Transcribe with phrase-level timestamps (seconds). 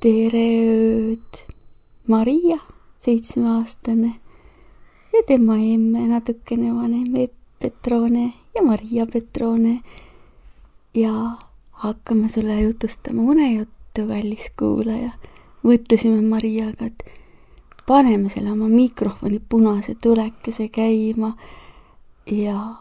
[0.00, 1.40] tere ööd,
[2.08, 2.56] Maria,
[3.04, 4.14] seitsmeaastane
[5.12, 9.80] ja tema emme natukene vanem Epp Petrone ja Maria Petrone.
[10.94, 11.36] ja
[11.70, 15.10] hakkame sulle jutustama unejuttu, kallis kuulaja.
[15.62, 17.04] mõtlesime Mariaga, et
[17.86, 21.36] paneme selle oma mikrofoni punase tulekese käima
[22.26, 22.74] ja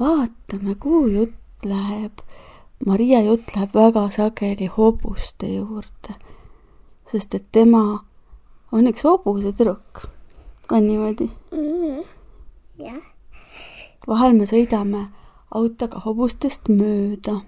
[0.00, 2.24] vaatame, kuhu jutt läheb
[2.84, 6.14] Maria jutt läheb väga sageli hobuste juurde,
[7.08, 8.04] sest et tema
[8.72, 10.04] on üks hobusetüdruk.
[10.70, 12.02] on niimoodi mm,?
[12.82, 13.02] jah.
[14.06, 15.06] vahel me sõidame
[15.50, 17.40] autoga hobustest mööda.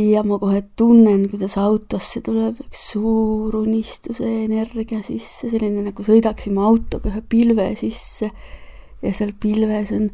[0.00, 6.64] ja ma kohe tunnen, kuidas autosse tuleb üks suur unistuse energia sisse, selline nagu sõidaksime
[6.64, 8.30] autoga ühe pilve sisse
[9.02, 10.08] ja seal pilves on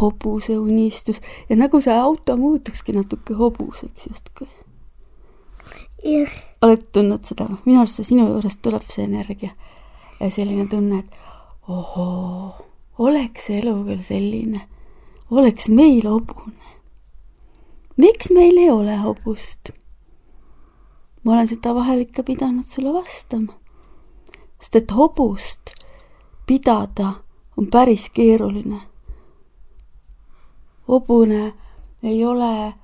[0.00, 4.48] hobuse unistus ja nagu see auto muutukski natuke hobuseks justkui.
[6.04, 6.32] jah.
[6.62, 7.48] oled tundnud seda?
[7.64, 9.52] minu arust see sinu juurest tuleb see energia
[10.20, 12.52] ja selline tunne, et ohoo,
[12.98, 14.60] oleks see elu küll selline,
[15.30, 16.78] oleks meil hobune.
[17.96, 19.74] miks meil ei ole hobust?
[21.24, 23.58] ma olen seda vahel ikka pidanud sulle vastama,
[24.60, 25.76] sest et hobust
[26.46, 27.12] pidada
[27.56, 28.80] on päris keeruline
[30.88, 31.52] hobune
[32.02, 32.74] ei ole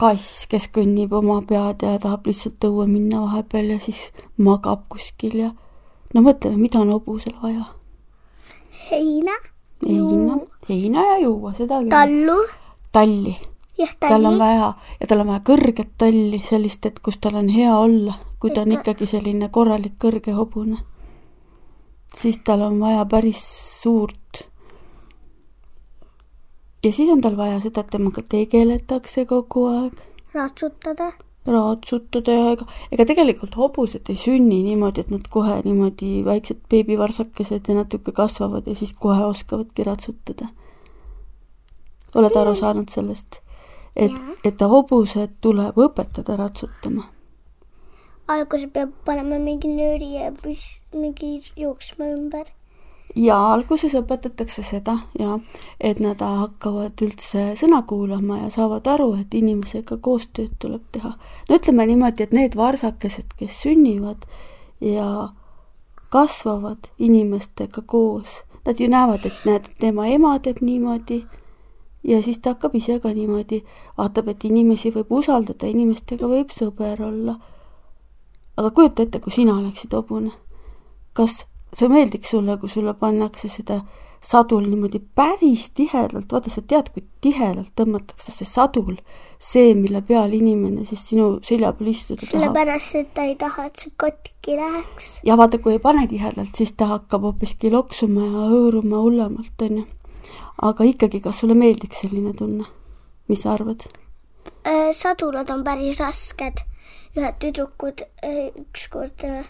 [0.00, 4.08] kass, kes kõnnib oma pead ja tahab lihtsalt õue minna vahepeal ja siis
[4.42, 5.50] magab kuskil ja
[6.14, 7.64] no mõtleme, mida on hobusel vaja.
[8.90, 9.38] heina.
[9.86, 10.38] heina,
[10.68, 11.90] heina ja juua, seda küll.
[11.94, 12.38] tallu.
[12.92, 13.36] talli.
[14.00, 17.76] tal on vaja ja tal on vaja kõrget talli, sellist, et kus tal on hea
[17.76, 20.82] olla, kui ta on ikkagi selline korralik kõrge hobune.
[22.16, 23.44] siis tal on vaja päris
[23.82, 24.48] suurt
[26.84, 30.00] ja siis on tal vaja seda, et temaga tegeletakse kogu aeg,
[30.34, 31.12] ratsutada.
[31.46, 37.68] raatsutada ja ega, ega tegelikult hobused ei sünni niimoodi, et nad kohe niimoodi väiksed beebivarsakesed
[37.68, 40.48] ja natuke kasvavad ja siis kohe oskavadki ratsutada.
[42.14, 43.40] oled aru saanud sellest?
[43.96, 44.14] et
[44.44, 47.08] et hobused tuleb õpetada ratsutama.
[48.28, 52.46] alguses peab panema mingi nööri ja siis mingi jooksma ümber.
[53.16, 55.38] Ja alguses õpetatakse seda ja
[55.80, 61.14] et nad hakkavad üldse sõna kuulama ja saavad aru, et inimesega koostööd tuleb teha.
[61.48, 64.26] no ütleme niimoodi, et need varsakesed, kes sünnivad
[64.80, 65.30] ja
[66.10, 71.24] kasvavad inimestega koos, nad ju näevad, et näed, tema ema teeb niimoodi
[72.04, 73.62] ja siis ta hakkab ise ka niimoodi,
[73.98, 77.38] vaatab, et inimesi võib usaldada, inimestega võib sõber olla.
[78.56, 80.30] aga kujuta ette, kui sina oleksid hobune.
[81.12, 83.80] kas see meeldiks sulle, kui sulle pannakse seda
[84.24, 88.96] sadul niimoodi päris tihedalt, vaata, sa tead, kui tihedalt tõmmatakse see sadul,
[89.38, 93.82] see, mille peal inimene siis sinu selja peal istuda sellepärast, et ta ei taha, et
[93.82, 95.10] see katki läheks.
[95.28, 99.84] ja vaata, kui ei pane tihedalt, siis ta hakkab hoopiski loksuma ja hõõruma hullemalt, onju.
[100.70, 102.70] aga ikkagi, kas sulle meeldiks selline tunne?
[103.28, 103.84] mis sa arvad?
[104.64, 106.64] Äh, sadulad on päris rasked.
[107.14, 109.44] ühed tüdrukud äh, ükskord äh,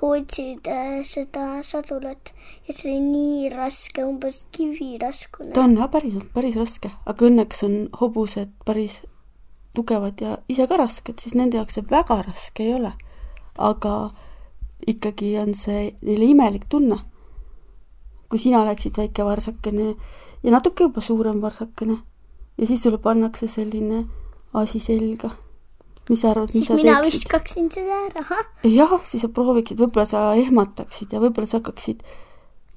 [0.00, 0.68] hoidsid
[1.04, 2.30] seda sadulat
[2.68, 5.64] ja see oli nii raske, umbes kiviraskune ta.
[5.64, 9.00] on jah päriselt päris raske, aga õnneks on hobused päris
[9.74, 12.92] tugevad ja ise ka rasked, siis nende jaoks see väga raske ei ole.
[13.58, 13.96] aga
[14.86, 17.00] ikkagi on see neile imelik tunne.
[18.28, 19.94] kui sina oleksid väike varsakene
[20.42, 21.98] ja natuke juba suurem varsakene
[22.58, 24.04] ja siis sulle pannakse selline
[24.52, 25.30] asi selga.
[26.10, 27.20] mis sa arvad, mis sa mina teeksid?
[27.20, 32.02] viskaksin seda ära, jah, siis sa prooviksid, võib-olla sa ehmataksid ja võib-olla sa hakkaksid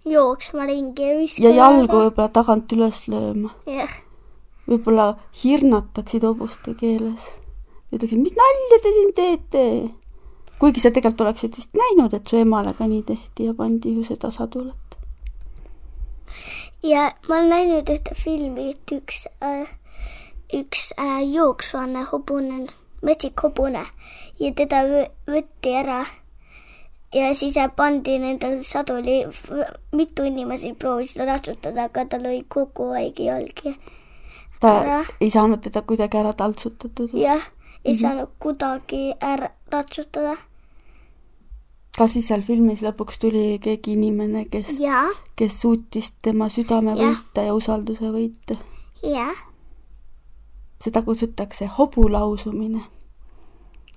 [0.06, 3.54] jooksma ringi ja viskama ja jalgu võib-olla tagant üles lööma.
[3.70, 3.94] jah,
[4.68, 5.08] võib-olla
[5.44, 7.28] hirnataksid hobuste keeles.
[7.94, 9.66] ütleksid, mis nalja te siin teete?
[10.60, 14.04] kuigi sa tegelikult oleksid vist näinud, et su emale ka nii tehti ja pandi ju
[14.08, 14.98] seda sadulat.
[16.84, 19.72] ja ma olen näinud ühte filmi, et üks äh,
[20.54, 22.68] üks äh, jooksvane hobune,
[23.04, 23.86] metsik hobune
[24.40, 26.04] ja teda võ- võeti ära.
[27.14, 29.24] ja siis äh, pandi nendel saduli,
[29.94, 33.76] mitu inimesi proovisid ratsutada, aga tal oli kogu aeg jalgi.
[34.60, 35.04] ta Ära.
[35.22, 37.14] ei saanud teda kuidagi ära taltsutatud.
[37.14, 37.42] jah,
[37.86, 40.36] ei saanud kuidagi ära ratsutada.
[41.98, 45.04] kas siis seal filmis lõpuks tuli keegi inimene, kes, ja,
[45.36, 47.04] kes suutis tema südame Jah.
[47.10, 48.58] võita ja usalduse võita?
[49.04, 49.28] ja,
[50.84, 52.84] seda kutsutakse hobulausumine.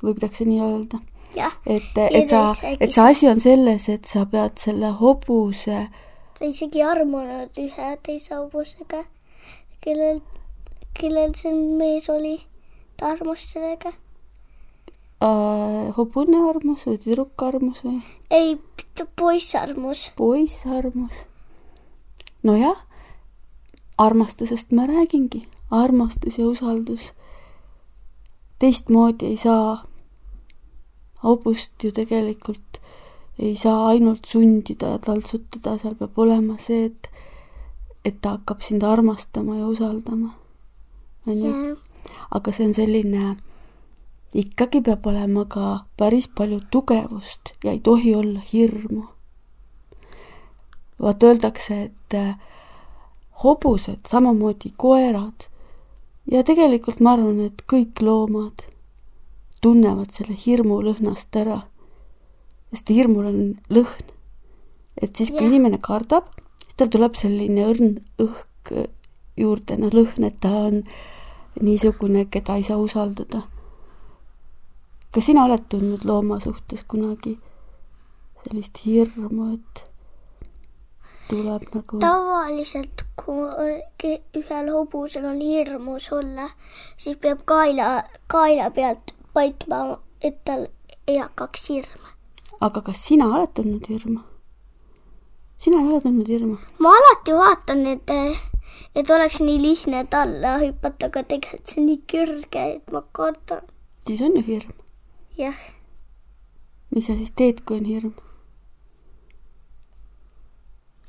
[0.03, 1.03] võidakse nii öelda.
[1.67, 5.87] et, et sa et see asi on selles, et sa pead selle hobuse
[6.38, 9.05] ta isegi armunud ühe teise hobusega,
[9.85, 10.21] kellel,
[10.99, 12.37] kellel see mees oli.
[12.97, 13.93] ta armus sellega.
[15.25, 18.00] äh, hobune armus või tüdruk armus või
[18.31, 18.56] ei,
[19.17, 20.11] poiss armus.
[20.17, 21.25] poiss armus.
[22.44, 22.85] nojah,
[23.99, 27.13] armastusest ma räägingi, armastus ja usaldus.
[28.59, 29.85] teistmoodi ei saa
[31.23, 32.81] hobust ju tegelikult
[33.39, 37.11] ei saa ainult sundida ja taltsutada, seal peab olema see, et
[38.07, 40.31] et ta hakkab sind armastama ja usaldama.
[41.27, 41.77] onju,
[42.31, 43.37] aga see on selline,
[44.35, 49.05] ikkagi peab olema ka päris palju tugevust ja ei tohi olla hirmu.
[51.03, 52.39] vaat öeldakse, et äh,
[53.45, 55.51] hobused, samamoodi koerad
[56.31, 58.67] ja tegelikult ma arvan, et kõik loomad
[59.62, 61.62] tunnevad selle hirmu lõhnast ära.
[62.70, 63.40] sest hirmul on
[63.70, 64.12] lõhn.
[65.02, 65.50] et siis, kui Jah.
[65.50, 66.28] inimene kardab,
[66.62, 68.88] siis tal tuleb selline õrn õhk
[69.37, 70.82] juurde, noh lõhn, et ta on
[71.61, 73.43] niisugune, keda ei saa usaldada.
[75.11, 77.38] kas sina oled tundnud looma suhtes kunagi
[78.44, 79.84] sellist hirmu, et
[81.28, 86.49] tuleb nagu tavaliselt, kui ühel hobusel on hirmus olla,
[86.96, 90.67] siis peab kaela, kaela pealt paitma, et tal
[91.06, 92.08] ei hakkaks hirm.
[92.61, 94.20] aga kas sina oled tundnud hirmu?
[95.58, 96.58] sina ei ole tundnud hirmu?
[96.78, 98.14] ma alati vaatan, et,
[98.94, 103.02] et oleks nii lihtne, et alla hüpata, aga tegelikult see on nii kõrge, et ma
[103.19, 103.67] kardan.
[104.06, 104.79] siis on ju hirm.
[105.38, 105.67] jah,
[106.94, 108.14] mis sa siis teed, kui on hirm?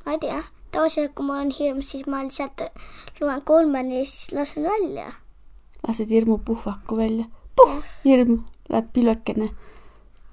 [0.07, 0.39] Ma ei tea,
[0.71, 2.61] tavaliselt kui mul on hirm, siis ma lihtsalt
[3.19, 5.09] loen kolmeni ja siis lasen välja.
[5.87, 7.25] lased hirmupuhvaku välja.
[7.55, 8.37] puh, hirm,
[8.69, 9.49] läheb pilvekene,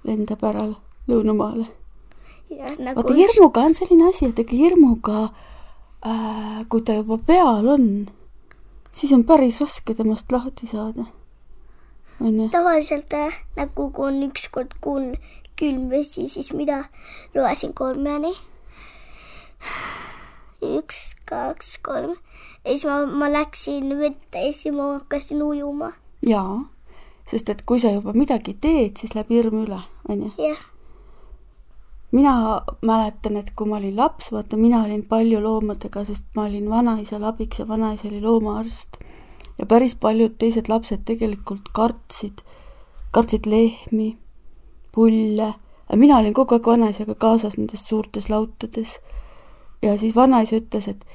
[0.06, 0.68] lendab ära
[1.10, 1.66] lõunamaale.
[2.78, 5.24] nagu vaata, hirmuga on selline asi, et ega hirmuga
[6.06, 7.90] äh,, kui ta juba peal on,
[8.92, 11.10] siis on päris raske temast lahti saada.
[12.54, 15.16] tavaliselt äh, nagu kui on ükskord kuum
[15.58, 16.84] külm vesi, siis mina
[17.34, 18.34] loesin kolmeni.
[20.64, 22.14] üks, kaks, kolm
[22.64, 25.92] ja siis ma, ma läksin vette ja siis ma hakkasin ujuma.
[26.26, 26.60] jaa,
[27.28, 30.32] sest et kui sa juba midagi teed, siis läheb hirm üle, onju.
[30.40, 30.62] jah,
[32.14, 36.70] mina mäletan, et kui ma olin laps, vaata, mina olin palju loomadega, sest ma olin
[36.70, 39.00] vanaisal abiks ja vanaisa oli loomaarst.
[39.58, 42.42] ja päris paljud teised lapsed tegelikult kartsid,
[43.14, 44.16] kartsid lehmi,
[44.94, 45.50] pulle,
[45.88, 49.00] aga mina olin kogu aeg vanaisaga kaasas nendes suurtes lautades.
[49.84, 51.06] Ja siis vanaisa ütles, et,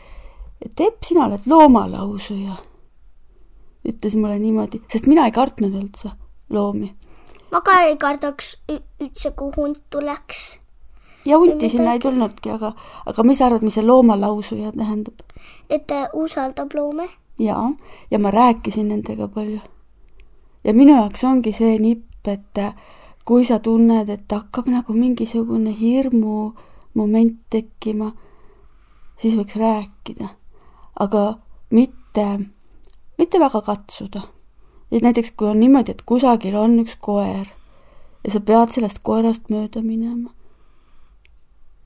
[0.66, 2.56] et Epp, sina oled loomalausuja.
[3.90, 6.12] ütles mulle niimoodi, sest mina ei kartnud üldse
[6.50, 6.94] loomi
[7.52, 10.60] ma ka ei kardaks üldse, kui hunt tuleks.
[11.26, 12.74] ja hunti sinna ei tulnudki, aga,
[13.06, 15.26] aga mis sa arvad, mis see loomalausuja tähendab?
[15.70, 17.10] et ta usaldab loome.
[17.40, 17.72] jaa,
[18.12, 19.60] ja ma rääkisin nendega palju.
[20.64, 22.64] ja minu jaoks ongi see nipp, et
[23.26, 26.54] kui sa tunned, et hakkab nagu mingisugune hirmu
[26.94, 28.12] moment tekkima,
[29.20, 30.30] siis võiks rääkida,
[31.00, 31.24] aga
[31.76, 32.26] mitte,
[33.18, 34.22] mitte väga katsuda.
[34.92, 37.46] et näiteks, kui on niimoodi, et kusagil on üks koer
[38.24, 40.32] ja sa pead sellest koerast mööda minema,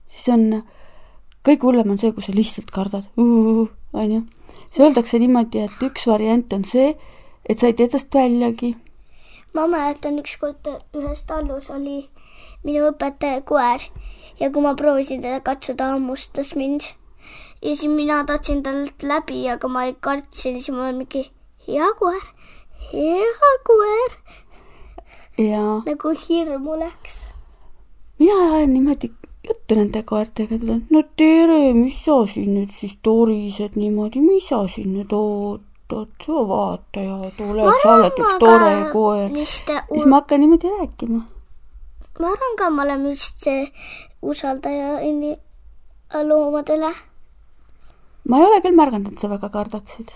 [0.07, 0.63] siis on,
[1.43, 4.23] kõige hullem on see, kui sa lihtsalt kardad, onju.
[4.69, 6.93] see öeldakse niimoodi, et üks variant on see,
[7.49, 8.75] et sa ei tee tast väljagi.
[9.53, 10.65] ma mäletan ükskord
[10.97, 12.07] ühes tallus oli
[12.63, 13.83] minu õpetaja koer
[14.39, 16.93] ja kui ma proovisin teda katsuda, hammustas mind.
[17.61, 21.25] Ja siis mina tahtsin talt läbi, aga ma kartsin, siis ma olin mingi
[21.67, 22.23] hea koer,
[22.91, 24.17] hea koer,
[25.37, 27.19] ja nagu hirmu läks.
[28.19, 29.11] mina ajan niimoodi
[29.47, 34.63] juttu nende koertega, et no tere, mis sa siin nüüd siis torised niimoodi, mis sa
[34.71, 39.31] siin nüüd ootad, sa vaata ja tule, sa oled üks tore koer.
[39.39, 41.23] siis ma hakkan niimoodi rääkima.
[42.19, 43.65] ma arvan ka, ma olen vist see
[44.21, 44.99] usaldaja
[46.23, 46.93] loomadele.
[48.29, 50.11] Ma ei ole küll märganud, et sa väga kardaksid.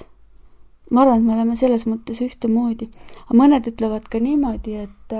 [0.91, 2.89] ma arvan, et me oleme selles mõttes ühtemoodi.
[3.25, 5.17] aga mõned ütlevad ka niimoodi, et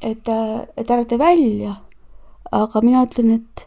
[0.00, 0.28] et,
[0.76, 1.74] et ära tee välja,
[2.52, 3.66] aga mina ütlen, et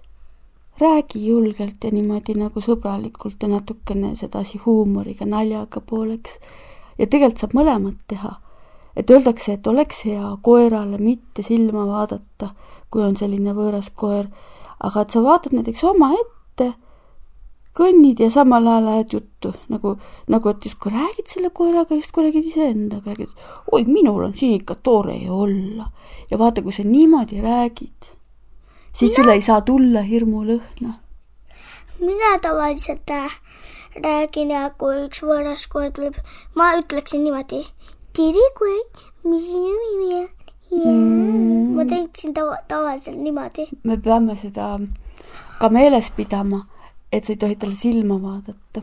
[0.81, 6.39] räägi julgelt ja niimoodi nagu sõbralikult ja natukene sedasi huumoriga, naljaga pooleks.
[6.97, 8.39] ja tegelikult saab mõlemat teha.
[8.95, 12.53] et öeldakse, et oleks hea koerale mitte silma vaadata,
[12.89, 14.27] kui on selline võõras koer,
[14.79, 16.73] aga et sa vaatad näiteks omaette,
[17.77, 19.95] kõnnid ja samal ajal ajad juttu nagu,
[20.29, 23.31] nagu et justkui räägid selle koeraga, justkui räägid iseendaga, räägid,
[23.71, 25.89] oi, minul on siin ikka tore olla.
[26.31, 28.13] ja vaata, kui sa niimoodi räägid,
[28.93, 30.99] siis sul ei saa tulla hirmulõhna.
[31.99, 33.39] mina tavaliselt äh,
[34.03, 36.15] räägin ja kui üks võõras koer tuleb,
[36.55, 37.65] ma ütleksin niimoodi.
[38.13, 38.85] tere, koer,
[39.23, 40.29] mis sinu nimi on?
[40.73, 41.75] Mm.
[41.75, 43.67] ma teeksin tava, tavaliselt niimoodi.
[43.83, 44.79] me peame seda
[45.59, 46.63] ka meeles pidama,
[47.13, 48.81] et sa ei tohi talle silma vaadata.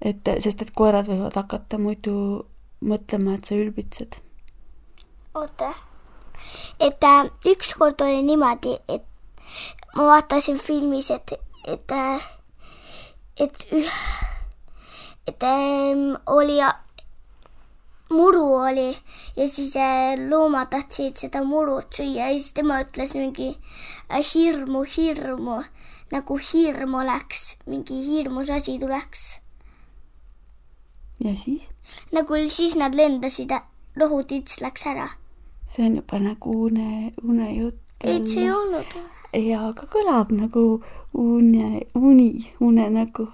[0.00, 2.14] et, sest et koerad võivad hakata muidu
[2.80, 4.20] mõtlema, et sa ülbitsed.
[5.34, 5.74] oota.
[6.80, 9.04] et äh, ükskord oli niimoodi, et
[9.96, 11.34] ma vaatasin filmis, et,
[11.64, 11.92] et,
[13.36, 13.66] et,
[15.28, 16.60] et ähm, oli,
[18.10, 18.88] muru oli
[19.36, 24.82] ja siis äh, loomad tahtsid seda murut süüa ja siis tema ütles mingi äh, hirmu,
[24.96, 25.60] hirmu,
[26.10, 29.40] nagu hirm oleks, mingi hirmus asi tuleks.
[31.24, 31.68] ja siis,
[32.12, 33.52] nagu siis nad lendasid,
[33.96, 35.08] rohutits läks ära.
[35.66, 37.82] see on juba nagu une, unejutt.
[38.04, 38.96] et see ei olnud.
[39.32, 40.82] ja aga kõlab nagu
[41.14, 43.28] une, uni, unenägu.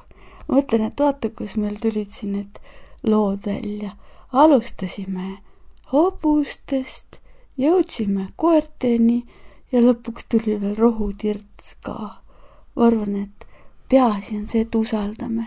[0.49, 2.61] ma mõtlen, et vaata, kus meil tulid siin need
[3.03, 3.97] lood välja.
[4.33, 5.39] alustasime
[5.93, 7.21] hobustest,
[7.57, 9.23] jõudsime koerteni
[9.73, 12.23] ja lõpuks tuli veel rohutirts ka.
[12.77, 13.47] Ma arvan, et
[13.89, 15.47] peaasi on see, et usaldame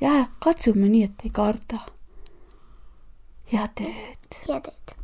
[0.00, 1.80] ja katsume nii, et ei karda.
[3.52, 4.28] head ööd.
[4.46, 4.94] head ööd.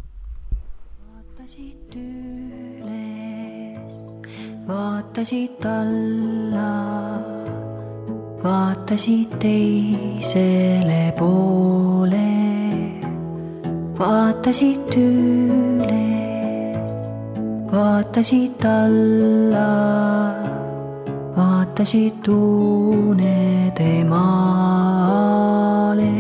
[1.06, 3.96] vaatasid üles,
[4.68, 6.73] vaatasid alla,
[8.44, 12.32] vaatasid teisele poole,
[13.99, 16.94] vaatasid üles,
[17.73, 19.70] vaatasid alla,
[21.36, 26.14] vaatasid unede maale.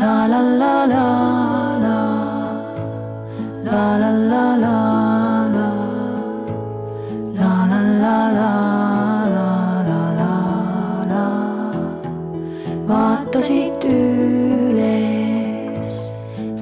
[0.00, 1.06] La la la la
[1.84, 1.98] la.
[3.66, 4.76] La la la la
[5.54, 5.68] la.
[7.40, 8.50] La la la la
[9.36, 9.50] la
[9.88, 10.32] la la
[11.10, 11.24] la.
[12.88, 15.94] Vaatasid üles,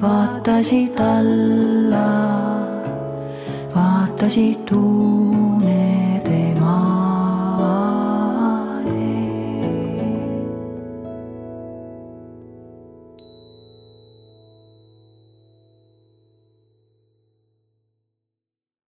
[0.01, 2.09] vaatasid alla,
[3.75, 4.69] vaatasid